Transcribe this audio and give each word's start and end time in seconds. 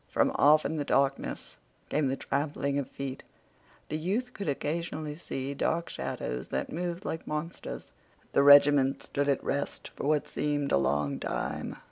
From 0.07 0.31
off 0.33 0.65
in 0.65 0.77
the 0.77 0.83
darkness 0.83 1.57
came 1.89 2.07
the 2.07 2.15
trampling 2.15 2.79
of 2.79 2.89
feet. 2.89 3.21
The 3.89 3.99
youth 3.99 4.33
could 4.33 4.49
occasionally 4.49 5.15
see 5.15 5.53
dark 5.53 5.89
shadows 5.89 6.47
that 6.47 6.71
moved 6.73 7.05
like 7.05 7.27
monsters. 7.27 7.91
The 8.33 8.41
regiment 8.41 9.03
stood 9.03 9.29
at 9.29 9.43
rest 9.43 9.89
for 9.95 10.07
what 10.07 10.27
seemed 10.27 10.71
a 10.71 10.77
long 10.77 11.19
time. 11.19 11.75